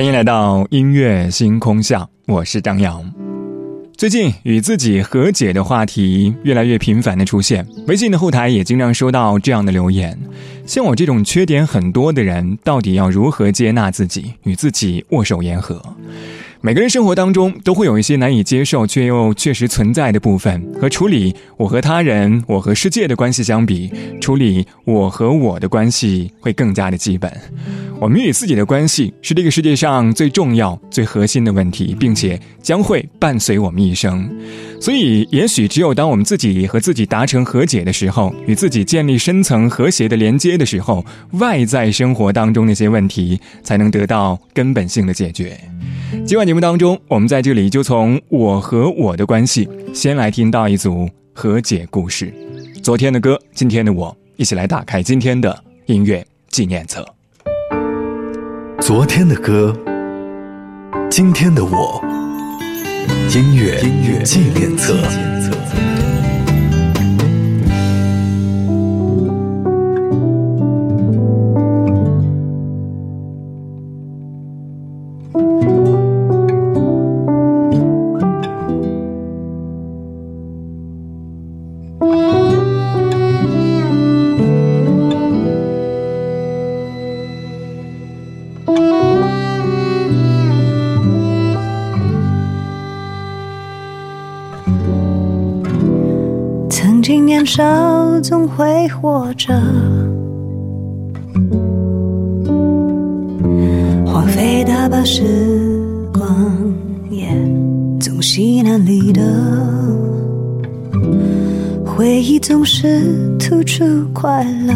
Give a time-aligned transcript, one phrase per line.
[0.00, 3.04] 欢迎来到音乐星空下，我是张扬。
[3.98, 10.18] 最近与自己和解的话题越来越频繁的出现，微信的后台也经常收到这样的留言：
[10.64, 15.78] 像我这种缺点很多的人，到底要如何接纳自己，与自己握手言和？
[16.62, 27.32] 每个人生活当中都会有一些难以接受却又确实存在的部分，和处理我和他人、我和世界的关系相比，处理我和我的关系会更加的基本。
[27.98, 34.30] 我们与自己的关系是这个世界上最重要、最核心的问题，并且将会伴随我们一生。
[34.78, 45.58] 所以，也许只有当我们自己和自己达成和解的时候，与自己建立深层和谐的连接的时候，外在生活当中那些问题才能得到根本性的解决。
[46.26, 52.34] 今晚节目当中，我们在这里就从我和我的关系，先来听到一组和解故事。
[52.82, 57.06] 昨天的歌，今天的我，一起来打开今天的音乐纪念册。
[58.80, 59.72] 昨天的歌，
[61.08, 62.02] 今天的我，
[63.32, 64.96] 音乐音乐纪念册。
[97.44, 99.54] 少总会活着，
[104.06, 105.22] 荒废大把时
[106.12, 106.26] 光，
[107.10, 107.28] 也
[107.98, 109.22] 总稀难离的。
[111.84, 113.02] 回忆总是
[113.38, 114.74] 突出快乐，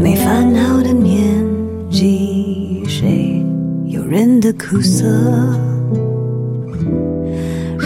[0.00, 1.44] 没烦恼的年
[1.90, 3.44] 纪，谁
[3.86, 5.04] 有人的苦涩？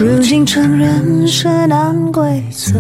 [0.01, 2.73] 如今承认是难规则，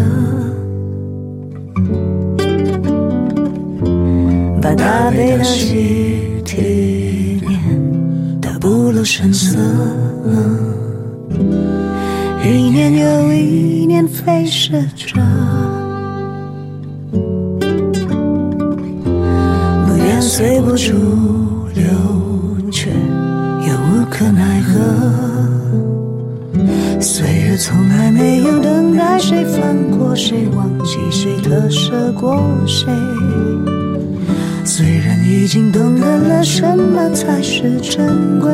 [4.62, 6.16] 把大悲的喜
[6.46, 7.50] 体验
[8.40, 9.58] 的不露声色，
[12.42, 15.20] 一年又一年飞逝着，
[17.12, 17.18] 不
[19.98, 20.94] 愿随波逐
[21.74, 21.84] 流，
[22.72, 25.29] 却又无可奈何。
[27.00, 32.92] 岁月从来没有等待谁放过谁，忘记谁，特舍过谁。
[34.66, 38.50] 虽然已经懂得了什么才是珍贵，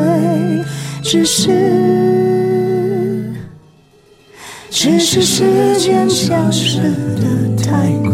[1.03, 1.51] 只是，
[4.71, 8.13] 只是时间消失的太快，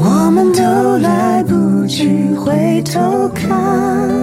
[0.00, 4.15] 我们都来不及回头看。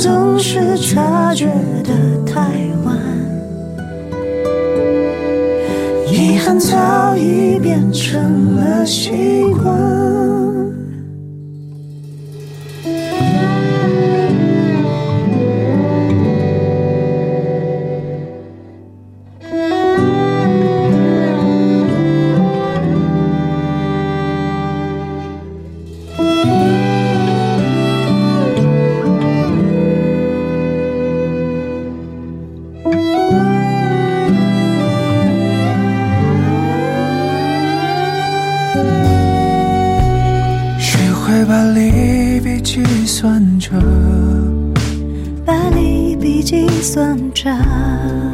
[0.00, 1.46] 总是察觉
[1.84, 1.92] 得
[2.26, 2.40] 太
[2.84, 2.98] 晚，
[6.10, 10.03] 遗憾早已变成了习惯。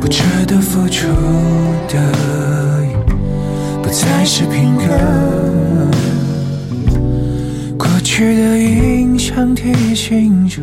[0.00, 1.06] 不值得付出
[1.88, 1.94] 的，
[3.80, 4.82] 不再是片刻。
[7.78, 10.62] 过去的影像提醒着，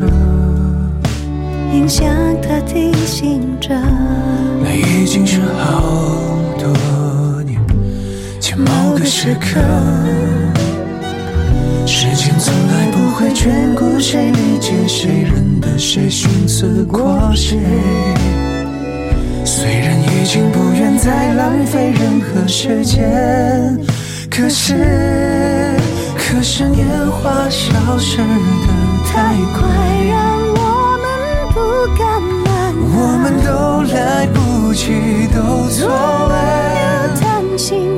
[1.72, 2.06] 影像
[2.42, 3.70] 它提醒着，
[4.62, 7.58] 那已经是好多年
[8.38, 9.58] 前某个时刻。
[11.90, 17.58] 时间从来不会眷顾谁，理解谁，认得谁，寻思过谁。
[19.42, 23.80] 虽然已经不愿再浪费任何时间，
[24.30, 25.74] 可是，
[26.14, 28.24] 可是年华消失的
[29.10, 29.66] 太快，
[30.10, 30.20] 让
[30.56, 30.60] 我
[31.02, 31.08] 们
[31.54, 31.58] 不
[31.96, 33.48] 敢慢，我们都
[33.94, 34.92] 来不及，
[35.34, 36.36] 都错了。
[37.18, 37.88] 贪心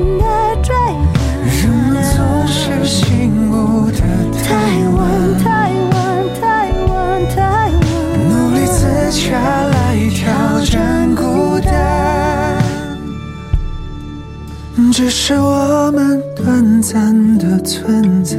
[15.03, 18.37] 只是我们短暂的存在。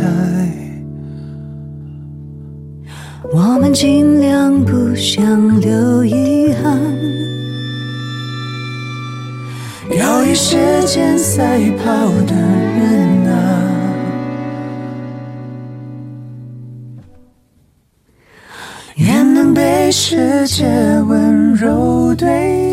[3.33, 6.81] 我们尽量不想留遗憾，
[9.99, 10.57] 要与时
[10.87, 13.35] 间赛跑的人啊，
[18.95, 20.65] 愿能被世界
[21.09, 22.72] 温柔对待。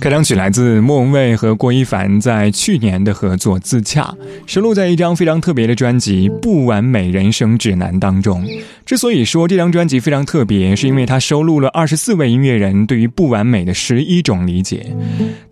[0.00, 4.02] 开场曲来自莫文蔚和郭一凡在去年的合作《自洽》，
[4.46, 8.46] 收录在一张非常特别的专辑《不完美人生指南》当中。
[8.84, 14.94] 之所以说这张专辑非常特别，是因为它收录了二十四位音乐人对于不完美的十一种理解。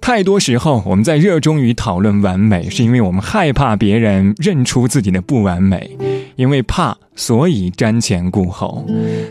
[0.00, 5.96] 太多时候，我们在热衷于讨论完美，是因为我们害怕别人认出自己的不完美。
[6.36, 8.86] 因为怕，所以瞻前顾后。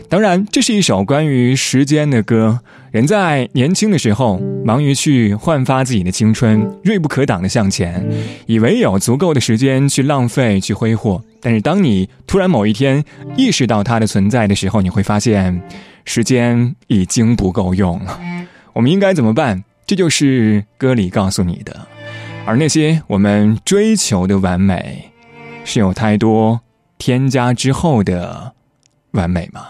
[0.08, 2.60] 当然，这是一首关于时间的歌。
[2.90, 8.06] 人在年轻的时候，忙于去焕发自己的青春，锐不可挡的向前，
[8.46, 11.22] 以为有足够的时间去浪费、去挥霍。
[11.40, 13.02] 但是，当你突然某一天
[13.36, 15.62] 意识到它的存在的时候，你会发现，
[16.04, 18.20] 时间已经不够用了。
[18.74, 19.64] 我们应该怎么办？
[19.86, 21.86] 这就是歌里告诉你的。
[22.44, 25.10] 而那些我们追求的完美，
[25.64, 26.60] 是有太多。
[27.04, 28.52] 添加之后的
[29.10, 29.62] 完美吗？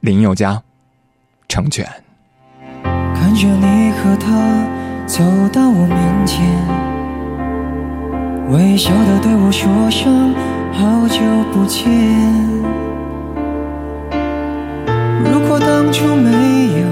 [0.00, 0.60] 林宥嘉，
[1.46, 1.86] 成全。
[2.82, 4.66] 看着你和他
[5.06, 5.22] 走
[5.52, 6.44] 到我面前，
[8.50, 10.34] 微笑的对我说声
[10.72, 11.20] 好久
[11.52, 11.88] 不见。
[15.24, 16.32] 如果当初没
[16.80, 16.88] 有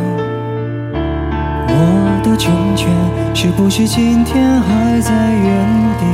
[1.66, 2.88] 我的成全，
[3.34, 5.66] 是不是今天还在原
[5.98, 6.06] 地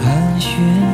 [0.00, 0.93] 盘旋？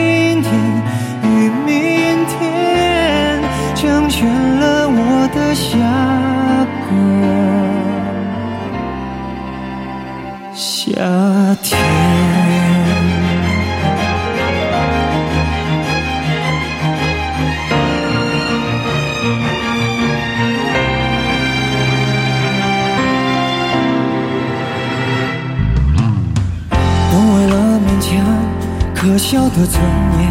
[29.31, 29.81] 笑的尊
[30.19, 30.29] 严，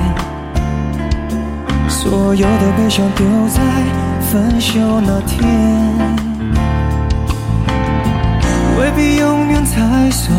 [1.88, 3.62] 所有的悲伤丢在
[4.30, 5.42] 分手那天，
[8.78, 10.36] 未必永远才算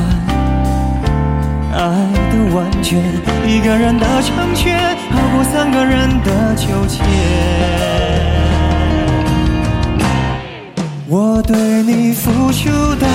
[1.74, 1.80] 爱
[2.30, 3.00] 的完全。
[3.48, 4.78] 一个人的成全，
[5.10, 7.02] 好过三个人的纠结。
[11.08, 13.08] 我对你付出的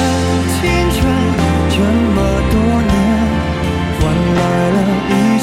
[0.61, 1.07] 青春，
[1.71, 1.79] 这
[2.17, 2.19] 么
[2.51, 2.97] 多年。
[3.99, 4.05] 换
[4.37, 4.77] 来了
[5.09, 5.13] 一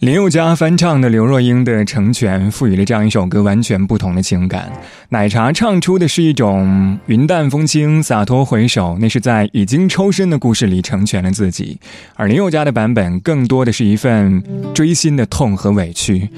[0.00, 4.72] 林宥嘉翻唱的刘若英的《成全》，赋予了这样一首歌完全不同的情感。
[5.10, 11.76] 奶茶唱出的是一种云淡风轻、洒脱回首，那是在已经抽身的故事里成全了自己；
[12.14, 14.42] 而林宥嘉的版本更多的是一份
[14.72, 16.30] 锥心的痛和委屈，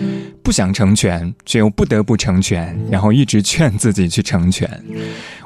[0.43, 4.69] 不想成全，却又不得不成全，然后一直劝自己去成全。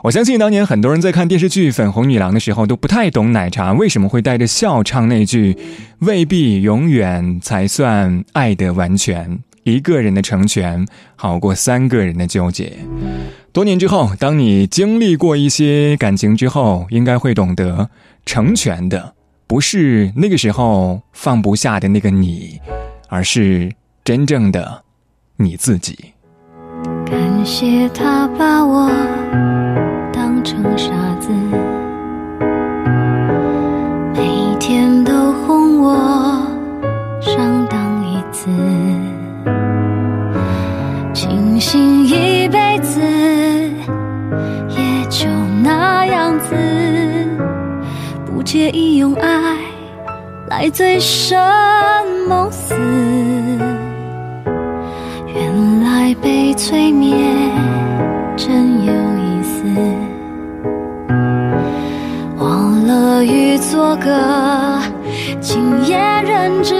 [0.02, 5.54] 我相信当年很多人在看电视剧《粉红女郎》的时候，都不太懂奶茶为什么会带着笑唱那句
[6.00, 10.86] “未必永远才算爱得完全，一个人的成全
[11.16, 12.72] 好过三个人的纠结”。
[13.52, 17.88] 多年之后，当你经历过一些感情之后，应该会懂得，
[18.24, 19.14] 成全的
[19.46, 22.60] 不是那个时候放不下的那个你，
[23.08, 23.72] 而是
[24.04, 24.82] 真正的
[25.36, 26.12] 你自己。
[27.06, 28.90] 感谢他把我
[30.12, 30.36] 当。
[30.46, 31.28] 成傻子，
[48.96, 49.56] 用爱
[50.48, 51.38] 来醉生
[52.28, 52.74] 梦死。
[55.34, 57.18] 原来被催眠
[58.36, 59.62] 真有意思。
[63.28, 64.80] 欲做个
[65.40, 66.74] 今夜人质，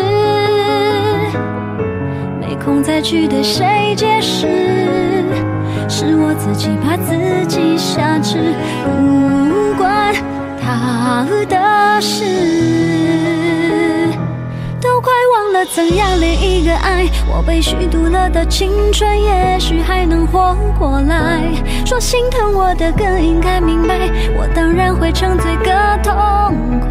[2.41, 4.47] 没空再去对谁解释，
[5.89, 8.55] 是我自己把自己挟持，
[8.85, 8.91] 不
[10.77, 12.25] 他的事。
[14.81, 21.41] 都快忘了怎样恋一个爱，我被虚度了的青春，也许还能活过来。
[21.85, 26.13] 说心疼我的更应该明白，我当然会沉醉个痛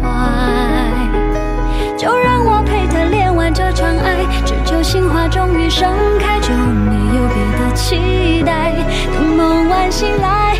[1.96, 5.88] 就让我陪他恋完这场爱，只求心花终于盛
[6.18, 8.72] 开，就没有别的期待。
[9.12, 10.56] 等梦完醒来，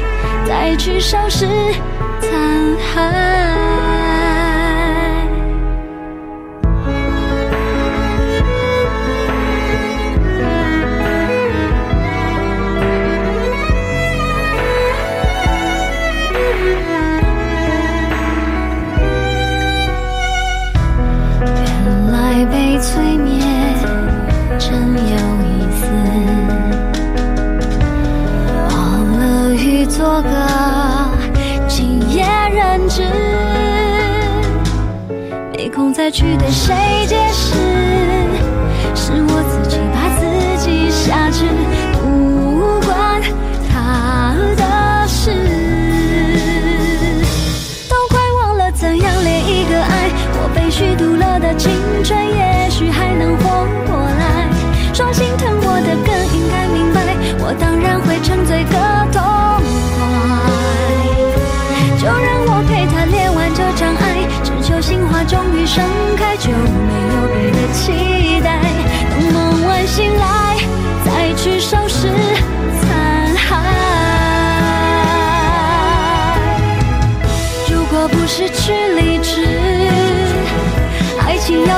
[0.46, 1.46] 再去收拾
[2.20, 3.65] 残骸。
[36.16, 36.75] 去的山。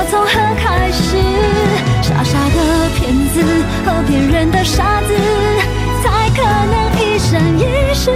[0.09, 1.17] 从何开始？
[2.01, 3.43] 傻傻的骗子
[3.85, 5.13] 和骗人的傻子，
[6.01, 8.09] 才可能一生一世。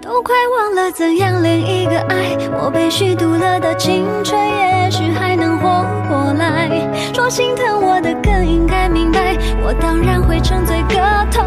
[0.00, 6.70] 都快忘了怎样恋一个爱，我被虚度了的青春，也许还能活过来。
[7.12, 10.96] 说心疼我的更应该明白，我当然会沉醉个
[11.30, 11.44] 痛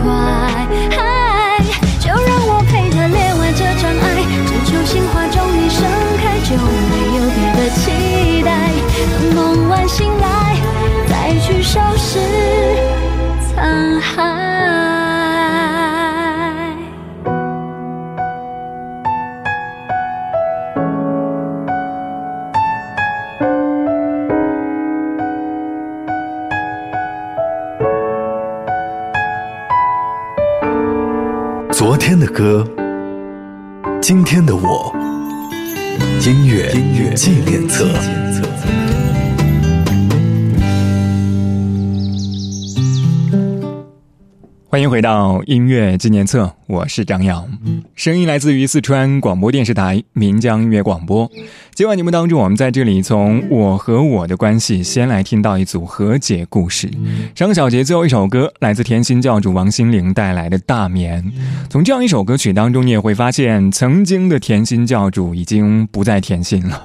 [0.00, 0.12] 快。
[0.96, 1.58] 嗨。
[1.98, 5.26] 就让我陪他恋完这场爱，只求心花
[6.58, 7.07] 开，
[44.78, 47.44] 欢迎回到音乐纪念册，我是张扬，
[47.96, 51.28] 声音来自于四川广播电视台岷江音乐广播。
[51.78, 56.90] 今晚节目当中，我们在这里从我和我的关系，先来听到一组和解故事。
[57.36, 61.22] 上个小节最后一首歌来自甜心教主王心凌带来的《大眠》。
[61.70, 66.84] 从这样一首歌曲当中，你也会发现，曾经的甜心教主已经不再甜心了。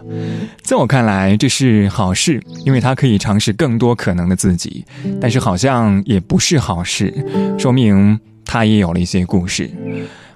[0.62, 4.86] 在我看来，这是好事，因为他可以尝试更多可能的自己。
[5.20, 7.12] 但是好像也不是好事，
[7.58, 7.72] 说。
[7.72, 9.72] 明他也有了一些故事。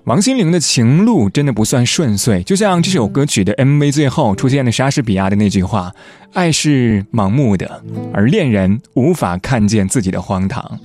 [0.08, 5.92] 王心凌的情路真的不算顺遂，就像这首歌曲的 MV 最后出现的莎士比亚的那句话
[6.32, 7.84] ：“爱是盲目的，
[8.14, 10.80] 而恋人无法看见自己的荒唐。”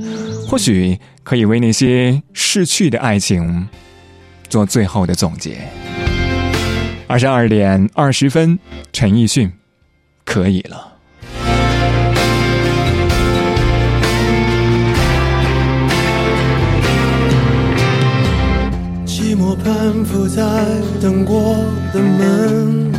[0.48, 3.68] 或许可以为那些逝去的爱情
[4.48, 5.56] 做最后的总结。
[7.06, 8.58] 二十二点二十分，
[8.92, 9.52] 陈奕迅，
[10.24, 10.91] 可以了。
[19.64, 20.42] 攀附在
[21.00, 21.56] 等过
[21.92, 22.90] 的门，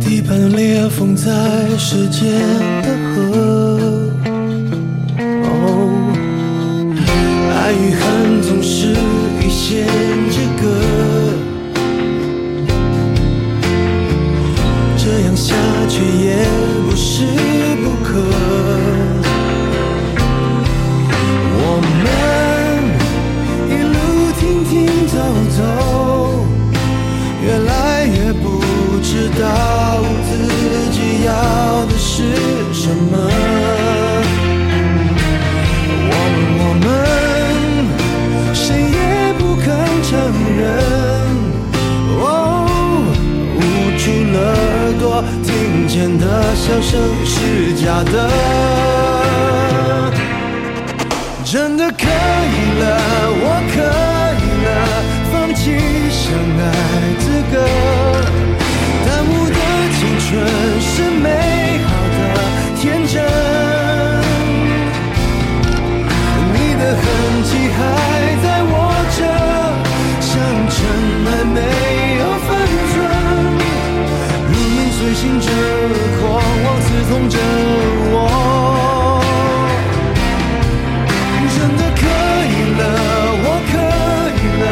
[0.00, 1.30] 地板裂缝在
[1.78, 2.28] 时间
[2.82, 3.47] 的河。
[48.06, 48.47] 是
[77.08, 77.38] 痛着
[78.12, 78.16] 我。
[81.56, 82.02] 真的可
[82.54, 82.82] 以了，
[83.44, 83.74] 我可
[84.38, 84.64] 以了。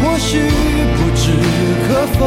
[0.00, 0.28] 或许
[0.96, 1.22] 不知
[1.88, 1.88] 可
[2.18, 2.20] 否，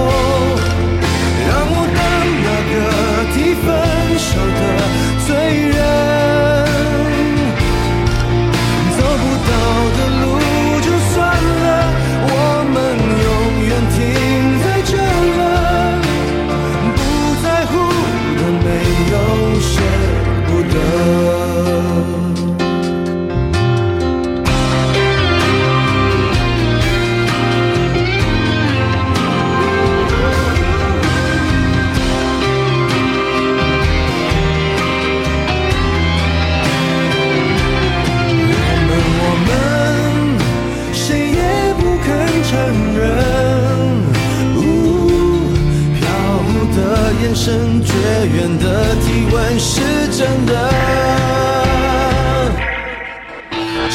[47.36, 47.94] 深绝
[48.28, 50.54] 缘的体温是真的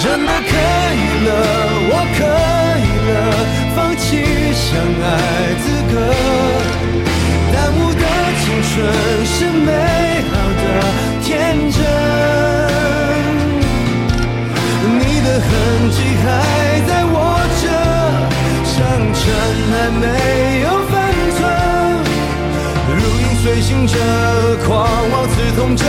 [0.02, 0.52] 真的可
[0.92, 1.30] 以了
[1.88, 2.20] 我可
[2.82, 3.12] 以了
[3.76, 4.06] 放弃
[4.52, 4.66] 相
[5.04, 5.06] 爱
[5.62, 5.94] 资格
[7.54, 8.02] 耽误的
[8.40, 8.74] 青春
[9.24, 9.68] 是美
[10.30, 10.64] 好的
[11.22, 11.28] 天
[11.70, 11.78] 真。
[14.98, 15.48] 你的痕
[15.92, 16.26] 迹还
[16.88, 17.16] 在我
[17.62, 17.64] 这
[18.64, 18.74] 像
[19.14, 19.22] 尘
[19.74, 20.02] 埃没
[20.62, 20.66] 有
[23.68, 23.98] 惊蛰
[24.66, 25.84] 狂妄刺痛着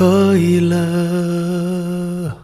[0.00, 2.38] 可以了。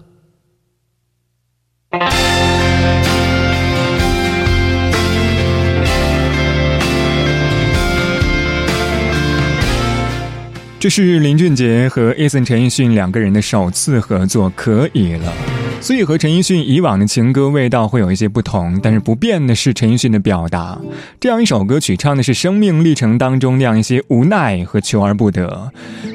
[10.78, 15.32] 这是林俊杰和 Eason 陈奕迅两个人的首次合作，可以了。
[15.80, 20.76] 所以和陈奕迅以往的情歌味道会有一些不同，但是不变的是陈奕迅的表达。
[21.20, 25.70] 这样一首歌曲唱的是生命历程当中那样一些无奈和求而不得，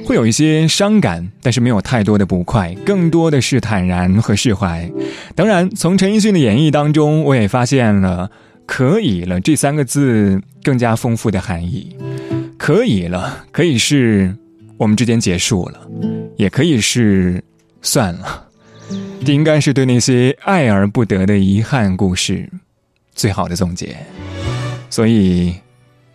[0.06, 4.91] 会有一些伤感，但是没有太多的不快，更多的是坦然和释怀。
[5.36, 8.30] 当然，从陈奕迅的演绎当中，我也发现了
[8.67, 11.95] “可以了”这三个字更加丰富的含义。
[12.58, 14.36] 可以了，可以是。
[14.78, 15.88] 我们之间结束了，
[16.38, 17.39] 也可以是
[17.84, 18.47] 算了。
[19.23, 22.49] 这应该是对那些爱而不得的遗憾故事
[23.13, 23.95] 最好的总结。
[24.89, 25.56] 所以，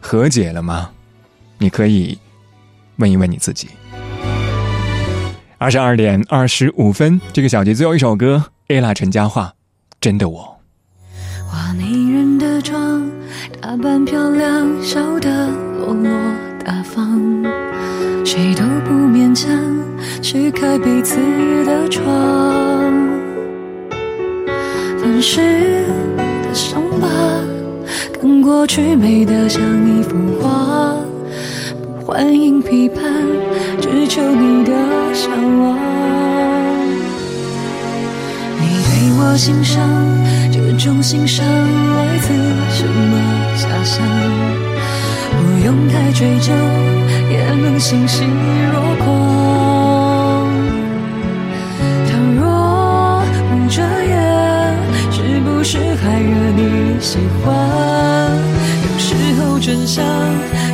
[0.01, 0.91] 和解了吗？
[1.59, 2.19] 你可以
[2.97, 3.69] 问一问你自己。
[5.59, 9.53] 二十二点二十五分，这个小节最后一首歌，ella 陈嘉桦，
[10.01, 10.59] 真的我。
[11.49, 13.11] 画迷人的妆，
[13.63, 16.11] 打扮漂亮，笑得落落
[16.63, 17.19] 大方。
[18.25, 19.49] 谁都不勉强
[20.29, 21.21] 去开彼此
[21.65, 22.05] 的窗，
[24.99, 25.85] 粉饰
[26.43, 27.07] 的伤疤，
[28.21, 30.97] 跟过去美得像一幅画，
[31.81, 33.05] 不欢迎批判，
[33.81, 34.73] 只求你的
[35.15, 35.79] 向往。
[38.59, 39.81] 你对我欣赏，
[40.51, 42.35] 这种欣赏来自
[42.75, 43.17] 什么
[43.57, 44.05] 遐想？
[45.39, 46.53] 不用太追究。
[47.31, 48.25] 也能欣喜
[48.73, 49.46] 若狂。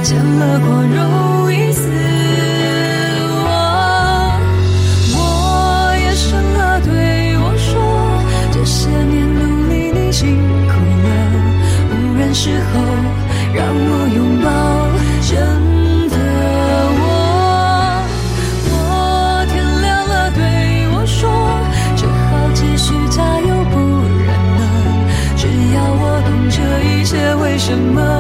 [0.03, 1.89] 见了光容易死
[3.47, 3.47] 我，
[5.15, 7.73] 我也生了对我说，
[8.51, 10.37] 这些年努力你辛
[10.67, 11.09] 苦了，
[11.93, 12.81] 无人时候
[13.55, 14.51] 让我拥抱。
[15.25, 15.39] 真
[16.11, 16.17] 的
[16.99, 17.03] 我，
[18.71, 20.43] 我天亮了对
[20.95, 21.31] 我说，
[21.97, 23.79] 只好继续加油，不
[24.27, 24.61] 然了，
[25.37, 28.12] 只要我懂这一切，为什么？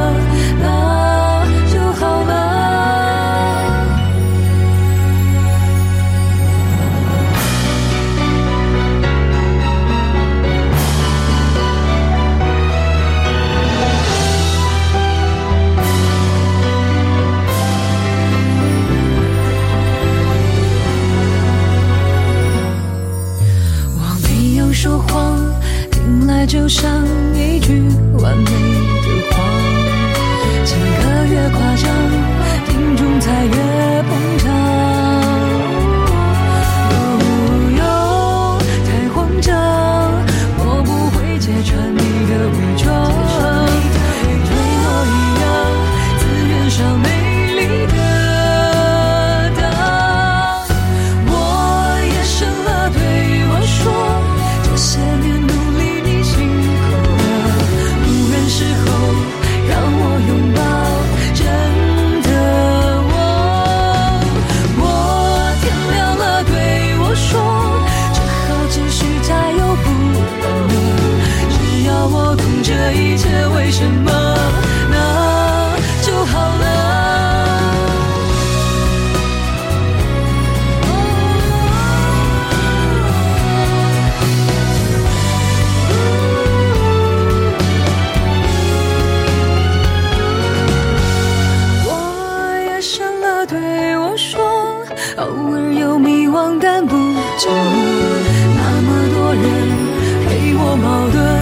[93.53, 94.41] 对我说
[95.17, 97.53] 偶尔有迷惘但不多
[98.57, 99.43] 那么多人
[100.27, 101.42] 陪我矛盾。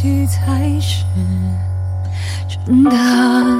[0.00, 1.04] 己才是
[2.46, 3.57] 真的。